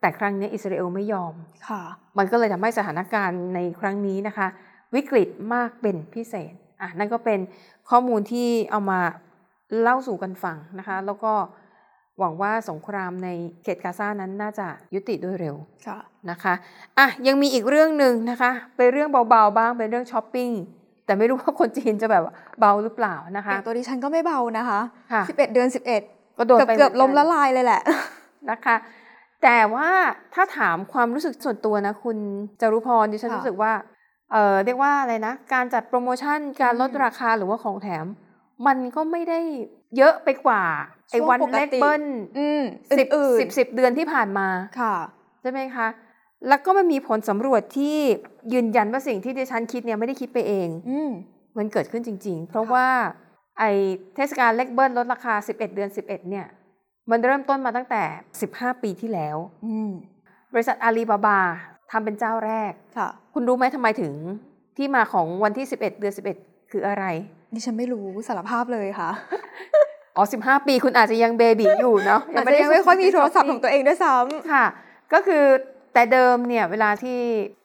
[0.00, 1.34] แต่ครั้งนี้อิสราเอลไม่ยอม
[1.68, 1.82] ค่ะ
[2.18, 4.46] มันก็เลยทำให้สถานการณ์ในครั้งนี้นะคะ
[4.94, 7.38] วิกฤตมากเป็นพิเศษอะนั่นก็เป็น
[7.90, 9.00] ข้อมูลที่เอามา
[9.82, 11.32] เล่าสู่กันฟังนะคะ แล้วก็
[12.18, 13.28] หวังว่าสงครามใน
[13.62, 15.98] เขตกาซานั้นน่าจะยุติโดยเร็วค่ะ
[16.30, 16.54] นะคะ
[16.98, 20.50] อะยังมีอีกเรื่องหนึ่งนะคะเป็นเรื่องเบาๆบ้างเป็นเรื่องช้อปปิ้ง
[21.06, 22.22] แต่ไม่รู้ว่าคนจีนจะแบบ
[22.60, 24.80] เบาหรือเปล่านะคะอย่างตัวดิฉันก็ไม่เบานะคะ
[25.12, 25.68] ค่ะ11 เดือน
[26.02, 27.82] 11 ก็โดนเกือบไปเกือบหนนล้มละลายเลยแหละ
[28.50, 28.76] นะคะ
[29.42, 29.88] แต่ว่า
[30.34, 32.16] ถ้าถามความรู้สึกส่วนตัวนะ คุณ
[32.60, 33.72] จารุพรดิฉันค่ะรู้สึกว่า
[34.32, 38.06] เออเรียกว่าอะไรนะ การจัดโปรโมชั่นการลดอืมราคาหรือว่าของแถม
[38.66, 39.40] มันก็ไม่ได้
[39.96, 40.62] เยอะไปกว่า
[41.10, 42.04] ไอ้ช่วงวันปกเล็กติเบิ้ล
[42.38, 42.62] อืม
[42.98, 44.48] สิบอื่นๆสิบสิบเดือนที่ผ่านมา
[44.80, 44.96] ค่ะ
[45.40, 45.88] ใช่ไหมคะ
[46.48, 47.96] แล้วก็มันมีผลสำรวจที่
[48.52, 51.10] ยืนยันว่าสิ่งที่ดิฉันคิดเนี่ยไม่ได้คิดไปเองอืม
[51.58, 52.88] มันเกิดขึ้นจริง ๆ เพราะค่ะว่า
[53.58, 53.64] ไอ
[54.14, 56.46] เทศกาลเล็กเบิ้ลลดราคา 11 เดือน 11 เนี่ย
[57.10, 58.02] มันเริ่มต้นมาตั้งแต่
[58.42, 59.90] 15 ปีที่แล้วอืม
[60.52, 61.40] บริษัทอาลีบาบา
[61.90, 64.12] ทำเป็นเจ้าแรก ค่ะ คุณรู้ไหมทำไมถึง
[64.76, 67.04] ที่มาของวันที่ 11 เดือน 11 คืออะไร
[67.54, 69.10] ดิฉันไม่รู้สารภาพเลยค่ะ
[70.16, 74.64] อ๋อ15ปีคุณอาจจะยังเบบีอยู่เนาะอาจจะยังไม่ค่อยมีโทรศัพท์ของตัวเองด้วยซ้ำค่ะ
[75.12, 75.44] ก็คือ
[75.94, 77.18] แต่เดิมเนี่ยเวลาที่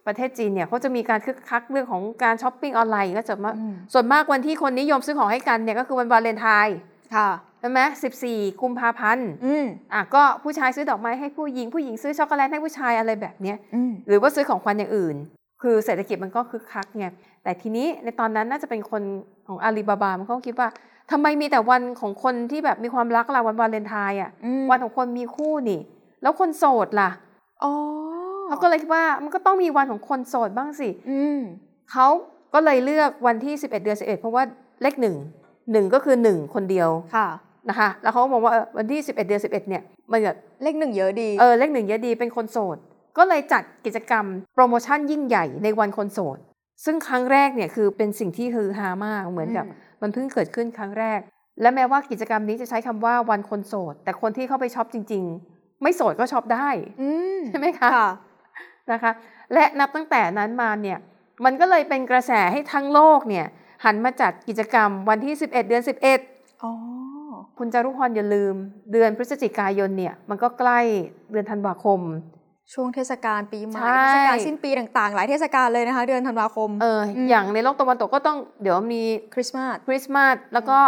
[0.07, 6.77] ประเทศจีนเนี่ยเขาจะมีการคึกคักเรื่องของการช้อปปิ้งออนไลน์ก็จะมาอืมส่วนมากวันที่คนนิยมซื้อของให้กันเนี่ยก็คือวันวาเลนไทน์
[7.15, 7.79] ค่ะใช่ไหม
[8.23, 15.15] 14กุมภาพันธ์อืมอะก็ผู้ชายซื้อดอกไม้ให้ผู้หญิงผู้หญิงซื้อช็อกโกแลตให้ผู้ชายอะไรแบบเนี้ยอืมหรือว่าซื้อของขวัญอย่างอื่น
[15.61, 17.05] คือเศรษฐกิจมันก็คึกคักไง
[17.43, 19.01] แต่ทีนี้ในตอนนั้นน่าจะเป็นคน
[19.47, 20.67] ของอาลีบาบา มันก็คิดว่า
[21.11, 25.79] ทำไมมีแต่วันของคนที่แบบมีความรักล่ะวันวาเลนไทน์อะอืมวันของคนมีคู่นี่
[26.21, 27.09] แล้วคนโสดล่ะ
[27.63, 27.73] อ๋อ
[28.47, 31.39] เขาก็เลยคิดว่ามันก็ต้องมีวันของคนโสดบ้างสิอืม
[31.91, 32.07] เขา
[32.53, 34.43] ก็เลยเลือกวันที่ 11 เดือน 11 เพราะว่า
[34.81, 35.15] เลขหนึ่ง
[35.71, 37.27] หนึ่งก็คือหนึ่งคนเดียวค่ะ
[37.69, 42.77] นะคะ แล้วเขาก็มองว่าเออวันที่ 11 เดือน 11 เนี่ยมันแบบเลขหนึ่งเยอะดีเออเลขหนึ่งเยอะดีเป็นคนโสด
[43.17, 46.37] ก็เลยจัดกิจกรรมโปรโมชั่นยิ่งใหญ่ในวันคนโสด
[46.85, 51.19] ซึ่งครั้งแรกเนี่ยคือเป็นสิ่งที่ฮือฮามากเหมือนกับอืมมันเพิ่งเกิดขึ้นครั้งแรก
[51.61, 56.69] และแม้ว่ากิจกรรมนี้จะใช้คำว่าวันคนโสด แต่คนที่เข้าไปช็อปจริง ๆ ไม่โสดก็ช็อปได้
[57.01, 58.09] อืมใช่ไหมคะค่ะ
[58.91, 59.11] นะคะ
[59.53, 60.99] และนับตั้งแต่นั้นมาเนี่ย
[61.45, 63.45] มันก็เลยเป็นกระแสให้ทั้งโลกเนี่ย
[63.85, 65.83] หันมาจัดกิจกรรมวันที่ 11 เดือน
[66.23, 66.71] 11อ๋อ
[67.57, 68.55] คุณจารุพรอย่าลืม
[68.91, 70.79] เดือนพฤศจิกายนเนี่ยมันก็ใกล้
[71.31, 71.99] เดือนธันวาคม
[72.73, 79.01] ช่วงเทศกาลปีใหม่ใช่เทศกาลสิ้นปีต่างๆ หลายเทศกาลเลยนะคะ เดือนธันวาคมเอออมอย่างในโลกตะวันตกก็ต้องเดี๋ยวมี
[79.33, 80.79] คริสต์มาสคริสต์มาสแล้วก็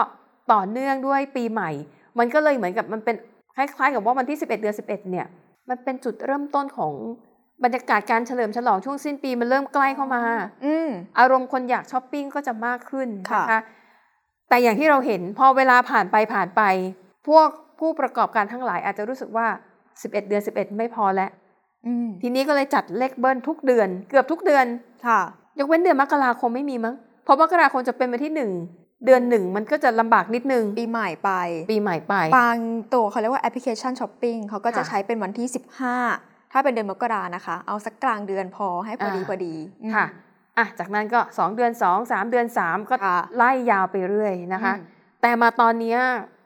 [0.54, 1.72] ต่อเนื่องด้วยปีใหม่
[2.20, 3.16] มันก็เลยเหมือนกับมันเป็น
[3.56, 5.28] คล้ายๆ กับว่าวันที่ 11 เดือน 11 เนี่ย
[5.70, 6.94] มันเป็นจุดเริ่มต้นของ
[7.64, 10.24] บรรยากาศการเฉลิมฉลองช่วงสิ้นปีมันเริ่มใกล้เข้ามา
[10.66, 13.60] อืมอารมณ์คนอยากช้อปปิ้งก็จะมากขึ้นค่ะนะคะ
[14.50, 16.62] แต่อย่างที่เราเห็นพอเวลาผ่านไปผ่านไป
[17.28, 17.48] พวก
[17.80, 19.48] ผู้ประกอบการทั้งหลายอาจจะรู้สึกว่า
[19.84, 21.45] 11 เดือน 11 ไม่พอแล้วอืม
[22.22, 24.66] ทีนี้ก็เลยจัดเลขเบิ้ลทุกเดือน เกือบทุกเดือน
[25.08, 25.22] ค่ะ
[25.60, 28.52] ยกเว้นเดือนมกราคมไม่มีมั้งเพราะมกราคมจะเป็นวันที่หนึ่ง
[29.06, 31.32] เดือนหนึ่งมันก็จะลำบากนิดนึง ปีใหม่ไป
[31.72, 32.58] ปีใหม่ไปบาง
[32.94, 35.48] ตัวเขาเรียกว่าแอปพลิเคชันช้อปปิ้งเขาก็จะค่ะใช้เป็นวันที่
[36.02, 40.06] 15 ถ้าเป็นเดือนมกรานะคะ เอาสักกลางเดือนพอให้พอดีอ่าพอดีอืมค่ะ
[40.58, 44.84] อะจากนั้นก็ 2 เดือน 2 3 เดือน 3 ก็ค่ะไล่ยาวไปเรื่อยนะคะอืม
[45.22, 46.00] แต่มาตอนเนี้ย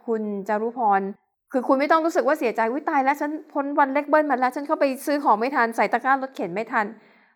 [0.07, 1.01] คุณจารุพร
[1.51, 6.85] คือคุณไม่ต้องรู้สึกว่าเสียใจวิตายแล้วฉันพ้นวันเล็กเบิ้ลมาแล้ว ฉันเข้าไปซื้อของไม่ทันใส่ตะกร้ารถเข็นไม่ทัน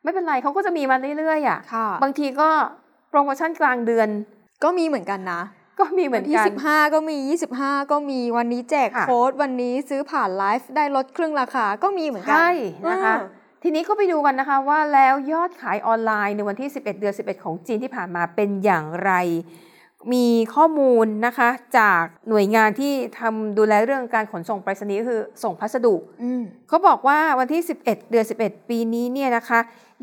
[0.04, 2.50] ไม่เป็นไรเขาก็จะมีมาเรื่อยๆอะค่ะบางทีก็
[3.10, 4.10] โปรโมชั่นกลางเดือน
[4.64, 5.42] ก็มีเหมือนกันนะ
[5.80, 7.18] ก็มีเหมืวัอนนที่กัน15ก็มี
[7.60, 12.52] 25ก็มีวันนี้แจกค่ะโค้ดวันนี้ซื้อผ่านไลฟ์ได้ลดครึ่งราคาก็มีเหมือนกัใช่
[12.90, 19.12] นะคะอืมทีนี้ก็ไปดูกันนะคะว่าแล้วยอดขายออนไลน์ในวันที่ 11 เดือน 11 ของจีนที่ผ่านมาเป็นอย่างไร
[20.14, 29.60] มีข้อมูลนะคะจากหน่วยงานที่ทำดูแลเรื่องการขนส่งไปรษณีย์ก็คือส่งพัสดุอืมเขาบอกว่าวันที่ 11 เดือน 11 ปีนี้เนี่ยนะคะ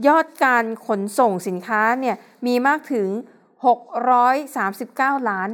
[0.07, 3.09] ยอดการขนส่งสินค้าเนี่ยมีมากถึง
[4.39, 5.49] 639 ล้าน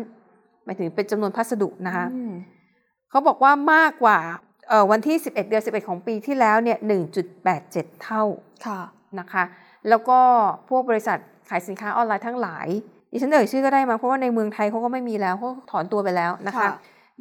[0.65, 2.35] หมายถึงเป็นจำนวนพัสดุนะคะอืม
[3.11, 4.19] เขาบอกว่ามากกว่า
[4.69, 6.79] เอ่อวันที่ 11 เดือน 11 ของปีที่แล้วเนี่ย
[7.41, 8.25] 1.87 เท่า
[8.67, 8.81] ค่ะ
[9.21, 9.45] นะคะ
[9.89, 10.21] แล้วก็
[10.69, 12.69] พวกบริษัทขายสินค้าออนไลน์ทั้งหลาย
[13.17, 16.71] ดิฉันเอ่ยชื่อก็ได้มาเพราะว่าในเมืองไทยเขาก็ไม่มีแล้วเขาถอนตัวไปแล้วนะคะค่ะ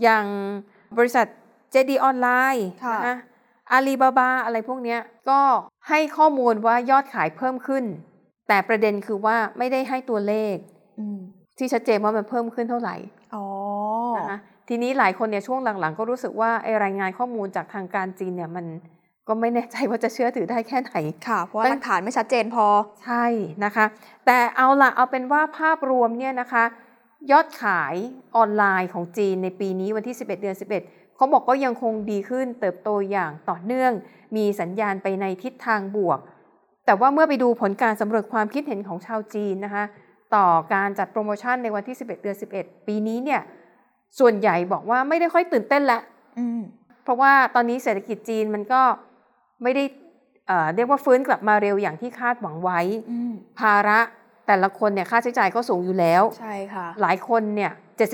[0.03, 0.25] อย่าง
[0.97, 1.25] บริษัท
[1.73, 3.17] JD ออนไลน์ค่ะนะคะ
[3.71, 5.39] อาลีบาบาอะไรพวกเนี้ยก็
[5.89, 7.83] ให้ข้อมูลว่ายอดขายเพิ่มขึ้น
[8.47, 10.55] แต่ประเด็นคือว่าไม่ได้ให้ตัวเลข
[10.99, 11.19] อืม
[11.57, 12.95] ที่ชัดเจนว่ามันเพิ่มขึ้นเท่าไหร่
[13.35, 13.45] อ๋อ
[14.17, 18.65] นะคะทีนี้หลายคนเนี่ยช่วงหลังๆ ก็รู้สึกว่าไอรายงานข้อมูลจากทางการจีนเนี่ยมัน
[19.27, 20.95] ก็ไม่แน่ใจว่าจะเชื่อถือได้แค่ไหน
[21.27, 22.65] ค่ะ เพราะว่าตั้หงลักฐานไม่ชัดเจนพอ
[23.03, 23.25] ใช่
[23.65, 23.85] นะคะ
[24.25, 26.63] แต่เอาละเอาเป็นว่าภาพรวมเนี่ยนะคะ
[27.31, 27.95] ยอดขาย
[28.35, 33.91] ออนไลน์ของจีนในปีนี้วันที่ 11 เดือน 11 เขาบอกก็ยังคงดีขึ้นเติบโตอย่างต่อเนื่อง
[34.35, 36.19] มีสัญญาณไปในทิศทางบวก
[36.85, 39.83] แต่ว่าเมื่อไปดูผลการสำรวจความคิดเห็นของชาวจีนนะคะ
[40.35, 43.41] ต่อการจัดโปรโมชั่นในวันที่ 11 เดือน 11 ปีนี้เนี่ย
[44.19, 45.99] ส่วนใหญ่บอกว่าไม่ได้ค่อยตื่นเต้นละ
[46.39, 46.61] อืม
[47.03, 48.81] เพราะว่าตอนนี้เศรษฐกิจจีนมันก็
[49.63, 49.83] ไม่ได้
[50.47, 52.79] เอ่อเรียกว่าฟื้นกลับมาเร็วอย่างที่คาดหวังไว้
[53.11, 53.99] อืมภาระ
[54.47, 57.71] แต่ละคนเนี่ยค่าใช้จ่ายก็สูงอยู่แล้ว ใช่ค่ะ หลายคนเนี่ย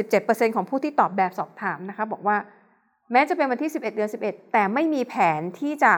[0.08, 2.38] 77%ของผู้ที่ตอบแบบสอบถามนะคะบอกว่า
[3.12, 5.94] แม้จะเป็นวันที่ 11 เดือน 11 แต่ไม่มีแผนที่จะ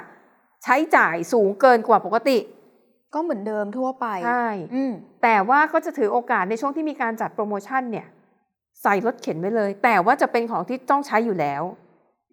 [0.64, 2.38] ใช้จ่ายสูงเกินกว่าปกติ
[3.14, 4.92] ก็เหมือนเดิมทั่วไป ใช่อืม
[5.24, 8.08] แต่ว่าก็จะถือโอกาสในช่วงที่มีการจัดโปรโมชั่นเนี่ย
[8.84, 11.64] ใส่รถเข็นไว้เลย แต่ว่าจะเป็นของที่ต้องใช้อยู่แล้ว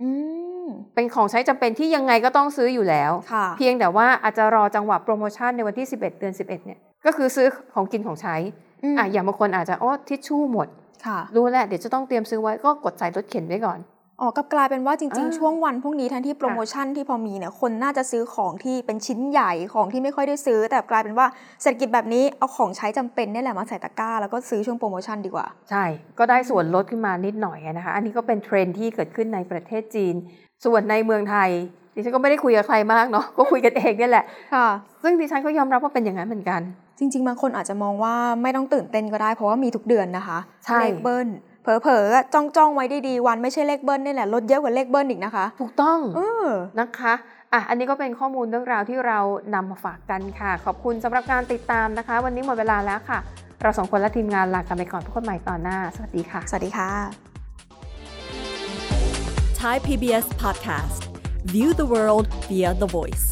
[0.02, 0.08] อื
[0.48, 0.49] ม
[0.94, 8.36] เป็นของใช้จำเป็นที่ยังไงก็ต้องซื้ออยู่แล้วค่ะเพียงแต่ว่าอาจจะรอจังหวะโปรโมชั่นในวันที่ 11 เดือน 11 เนี่ย ก็คือซื้อของกินของใช้
[8.92, 10.68] มอะอย่างบางคนอาจจะโอ้ทิชชู่หมด
[11.06, 13.78] ค่ะรู้แล้วเดี๋ยวจะต้องเตรียมซื้อไว้ก็กดใส่รถเข็นไว้ก่อน
[14.20, 21.26] อ๋อกลับกลายเป็นว่าจริงอ่าๆช่วงวันพวกนี้แทนที่โปรโมชั่นที่พอมีเนี่ยคนน่าจะซื้อของที่เป็นชิ้นใหญ่ของที่ไม่ค่อยได้ซื้อ แต่กลายเป็นว่า
[21.62, 25.84] เศรษฐกิจแบบนี้เอาของใช้จำเป็นเนี่ยแหละมาใส่ตะกร้า แล้วก็ซื้อช่วงโปรโมชั่นดีกว่า ใช่
[26.18, 30.14] ก็ได้ส่วนลดขึ้นมานิดหน่อยนะคะ อันนี้ก็เป็นเทรนด์ที่เกิดขึ้นในประเทศจีน
[30.64, 31.50] ส่วนในเมืองไทย
[31.94, 34.68] ดิฉันก็ไม่ได้คุยกับใครมากเนาะก็คุยกันเองเนี่ยแหละค่ะ
[35.02, 36.60] ซึ่งดิฉันก็ยอมรับว่าเป็นอย่างนั้นเหมือนกัน
[36.98, 41.28] จริง ๆ บางคนอาจจะมองว่าไม่ต้องตื่นเต้นก็ได้เพราะว่ามีทุกเดือนนะคะใช่เลขเบิ้ล
[41.62, 46.48] เผลอๆอะจ้องจ้องๆไว้ดีๆวันไม่ใช่เลขเบิ้ลนี่แหละลดเยอะกว่าเลขเบิ้ลอีกนะคะ ถูกต้องเออ
[46.80, 47.14] นะคะ
[47.52, 49.18] อะอันนี้ก็เป็นข้อมูลเรื่องราวที่เรา
[49.54, 53.18] นำมาฝากกันค่ะ ขอบคุณสำหรับการติดตามนะคะ วันนี้หมดเวลาแล้วค่ะ
[53.62, 56.90] เราสองคนและทีมงานลากันไปก่อนพบกันใหม่ตอนหน้า สวัสดีค่ะ สวัสดีค่ะ
[59.60, 61.00] Thai PBS podcast.
[61.44, 63.26] View the world via the voice.